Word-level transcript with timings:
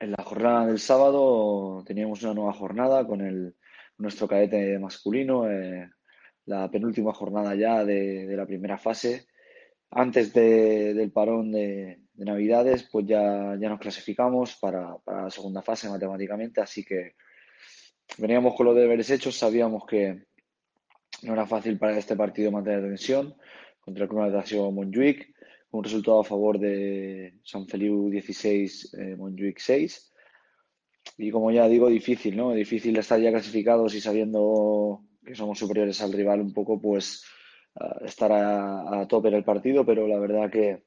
En 0.00 0.12
la 0.12 0.24
jornada 0.24 0.66
del 0.66 0.78
sábado 0.78 1.82
teníamos 1.86 2.22
una 2.22 2.34
nueva 2.34 2.52
jornada 2.54 3.06
con 3.06 3.20
el, 3.20 3.54
nuestro 3.98 4.26
cadete 4.26 4.78
masculino, 4.78 5.48
eh, 5.50 5.90
la 6.46 6.70
penúltima 6.70 7.12
jornada 7.12 7.54
ya 7.54 7.84
de, 7.84 8.26
de 8.26 8.36
la 8.36 8.46
primera 8.46 8.78
fase. 8.78 9.26
Antes 9.90 10.32
de- 10.32 10.94
del 10.94 11.12
parón 11.12 11.52
de, 11.52 12.00
de 12.14 12.24
Navidades, 12.24 12.88
pues 12.90 13.06
ya, 13.06 13.56
ya 13.60 13.68
nos 13.68 13.80
clasificamos 13.80 14.56
para, 14.56 14.96
la 15.06 15.30
segunda 15.30 15.62
fase 15.62 15.88
matemáticamente, 15.90 16.60
así 16.60 16.84
que 16.84 17.14
veníamos 18.18 18.54
con 18.54 18.66
los 18.66 18.76
deberes 18.76 19.10
hechos, 19.10 19.36
sabíamos 19.36 19.84
que 19.86 20.24
no 21.22 21.32
era 21.34 21.44
fácil 21.46 21.78
para 21.78 21.98
este 21.98 22.16
partido 22.16 22.50
mantener 22.50 22.82
tensión 22.82 23.34
contra 23.80 24.04
el 24.04 24.08
Club 24.08 24.22
Natació 24.22 24.70
Montjuic, 24.70 25.34
un 25.72 25.84
resultado 25.84 26.20
a 26.20 26.24
favor 26.24 26.58
de 26.58 27.34
San 27.44 27.66
Feliu 27.66 28.10
16, 28.10 28.94
eh, 28.94 29.16
Montjuic 29.16 29.58
6. 29.58 30.12
Y 31.18 31.30
como 31.30 31.50
ya 31.50 31.68
digo, 31.68 31.88
difícil, 31.88 32.36
¿no? 32.36 32.52
Difícil 32.52 32.96
estar 32.98 33.20
ya 33.20 33.30
clasificados 33.30 33.94
y 33.94 34.00
sabiendo 34.00 35.04
que 35.24 35.34
somos 35.34 35.58
superiores 35.58 36.00
al 36.00 36.12
rival 36.12 36.40
un 36.40 36.52
poco, 36.52 36.80
pues 36.80 37.24
uh, 37.74 38.04
estar 38.04 38.32
a, 38.32 39.06
tope 39.08 39.28
en 39.28 39.34
el 39.34 39.44
partido, 39.44 39.84
pero 39.84 40.08
la 40.08 40.18
verdad 40.18 40.50
que 40.50 40.82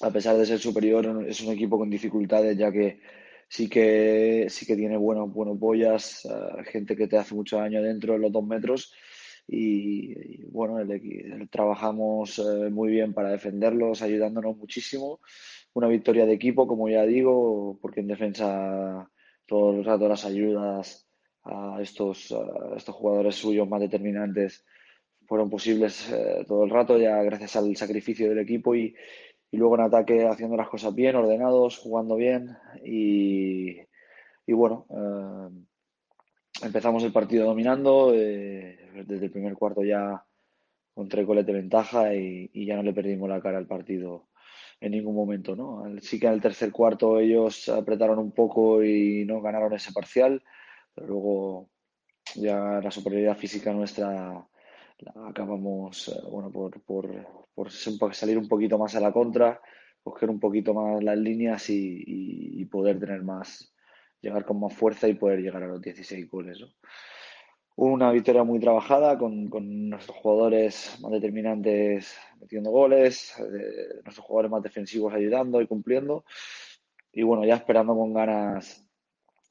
a 0.00 0.10
pesar 0.10 0.36
de 0.36 0.46
ser 0.46 0.58
superior 0.58 1.24
es 1.28 1.40
un 1.42 1.52
equipo 1.52 1.78
con 1.78 1.90
dificultades, 1.90 2.56
ya 2.56 2.72
que 2.72 3.00
sí 3.48 3.68
que 3.68 4.46
sí 4.48 4.66
que 4.66 4.76
tiene 4.76 4.96
buenos, 4.96 5.32
buenos 5.32 5.58
boyas, 5.58 6.24
uh, 6.24 6.62
gente 6.64 6.96
que 6.96 7.06
te 7.06 7.18
hace 7.18 7.34
mucho 7.34 7.58
daño 7.58 7.82
dentro 7.82 8.14
de 8.14 8.18
los 8.18 8.32
dos 8.32 8.44
metros 8.44 8.92
y, 9.48 10.44
bueno, 10.46 10.78
el, 10.80 10.90
el, 10.90 11.48
trabajamos 11.48 12.38
eh, 12.38 12.70
muy 12.70 12.90
bien 12.90 13.14
para 13.14 13.30
defenderlos, 13.30 14.02
ayudándonos 14.02 14.56
muchísimo. 14.56 15.20
Una 15.74 15.88
victoria 15.88 16.26
de 16.26 16.32
equipo, 16.32 16.66
como 16.66 16.88
ya 16.88 17.04
digo, 17.04 17.78
porque 17.80 18.00
en 18.00 18.08
defensa 18.08 19.08
todo 19.46 19.72
el 19.72 19.84
rato 19.84 20.08
las 20.08 20.24
ayudas 20.24 21.06
a 21.44 21.78
estos, 21.80 22.34
estos 22.76 22.94
jugadores 22.94 23.36
suyos 23.36 23.68
más 23.68 23.80
determinantes 23.80 24.64
fueron 25.26 25.50
posibles 25.50 26.10
eh, 26.12 26.44
todo 26.46 26.64
el 26.64 26.70
rato, 26.70 26.98
ya 26.98 27.22
gracias 27.22 27.56
al 27.56 27.76
sacrificio 27.76 28.28
del 28.28 28.38
equipo 28.38 28.74
y, 28.74 28.94
y, 29.50 29.56
luego 29.56 29.74
en 29.76 29.82
ataque 29.82 30.26
haciendo 30.26 30.56
las 30.56 30.68
cosas 30.68 30.94
bien, 30.94 31.16
ordenados, 31.16 31.78
jugando 31.78 32.16
bien 32.16 32.56
y, 32.84 33.78
y 34.46 34.52
bueno, 34.52 34.86
eh, 34.90 35.66
empezamos 36.62 37.02
el 37.04 37.12
partido 37.12 37.46
dominando, 37.46 38.12
eh, 38.14 38.90
desde 39.06 39.26
el 39.26 39.30
primer 39.30 39.54
cuarto 39.54 39.82
ya 39.82 40.24
con 40.94 41.08
tres 41.08 41.26
goles 41.26 41.46
de 41.46 41.52
ventaja 41.52 42.14
y, 42.14 42.50
y, 42.52 42.66
ya 42.66 42.76
no 42.76 42.82
le 42.82 42.94
perdimos 42.94 43.28
la 43.28 43.40
cara 43.40 43.58
al 43.58 43.66
partido 43.66 44.28
en 44.80 44.92
ningún 44.92 45.14
momento, 45.14 45.54
¿no? 45.56 45.84
Sí 46.00 46.18
que 46.18 46.26
en 46.26 46.34
el 46.34 46.40
tercer 46.40 46.72
cuarto 46.72 47.18
ellos 47.18 47.68
apretaron 47.68 48.18
un 48.18 48.32
poco 48.32 48.82
y 48.82 49.24
no 49.24 49.40
ganaron 49.40 49.72
ese 49.74 49.92
parcial, 49.92 50.42
pero 50.94 51.06
luego 51.06 51.70
ya 52.34 52.80
la 52.82 52.90
superioridad 52.90 53.36
física 53.36 53.72
nuestra 53.72 54.46
la 54.98 55.28
acabamos, 55.28 56.08
eh, 56.08 56.20
bueno, 56.30 56.50
por, 56.50 56.80
por, 56.82 57.08
por, 57.54 57.70
salir 58.14 58.38
un 58.38 58.48
poquito 58.48 58.78
más 58.78 58.94
a 58.94 59.00
la 59.00 59.12
contra, 59.12 59.60
coger 60.02 60.30
un 60.30 60.40
poquito 60.40 60.72
más 60.74 61.02
las 61.02 61.18
líneas 61.18 61.68
y, 61.70 62.02
y, 62.06 62.62
y 62.62 62.64
poder 62.66 62.98
tener 62.98 63.22
más, 63.22 63.74
llegar 64.26 64.44
con 64.44 64.60
más 64.60 64.74
fuerza 64.74 65.08
y 65.08 65.14
poder 65.14 65.40
llegar 65.40 65.62
a 65.62 65.68
los 65.68 65.80
16 65.80 66.28
goles, 66.30 66.60
¿no? 66.60 66.68
Una 67.78 68.10
victoria 68.10 68.42
muy 68.42 68.58
trabajada 68.58 69.18
con, 69.18 69.48
con, 69.50 69.90
nuestros 69.90 70.16
jugadores 70.16 70.96
más 71.02 71.12
determinantes 71.12 72.16
metiendo 72.40 72.70
goles, 72.70 73.34
eh, 73.38 74.00
nuestros 74.02 74.26
jugadores 74.26 74.50
más 74.50 74.62
defensivos 74.62 75.12
ayudando 75.12 75.60
y 75.60 75.66
cumpliendo. 75.66 76.24
Y 77.12 77.22
bueno, 77.22 77.44
ya 77.44 77.56
esperando 77.56 77.94
con 77.94 78.14
ganas 78.14 78.82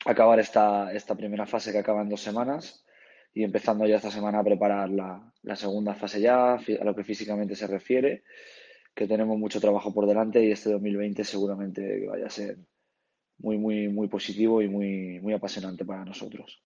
acabar 0.05 0.39
esta, 0.39 0.91
esta 0.91 1.15
primera 1.15 1.45
fase 1.45 1.71
que 1.71 1.77
acaba 1.77 2.01
en 2.01 2.09
dos 2.09 2.21
semanas 2.21 2.83
y 3.31 3.43
empezando 3.43 3.85
ya 3.85 3.97
esta 3.97 4.09
semana 4.09 4.39
a 4.39 4.43
preparar 4.43 4.89
la, 4.89 5.31
la 5.43 5.55
segunda 5.55 5.93
fase 5.93 6.19
ya, 6.19 6.55
a 6.55 6.83
lo 6.83 6.95
que 6.95 7.03
físicamente 7.03 7.55
se 7.55 7.67
refiere, 7.67 8.23
que 8.95 9.07
tenemos 9.07 9.37
mucho 9.37 9.59
trabajo 9.59 9.93
por 9.93 10.07
delante 10.07 10.43
y 10.43 10.51
este 10.51 10.71
2020 10.71 11.23
seguramente 11.23 12.07
vaya 12.07 12.25
a 12.25 12.29
ser 12.29 12.57
muy, 13.39 13.57
muy, 13.57 13.87
muy 13.89 14.07
positivo 14.07 14.61
y 14.61 14.67
muy, 14.69 15.19
muy 15.21 15.33
apasionante 15.33 15.85
para 15.85 16.05
nosotros. 16.05 16.59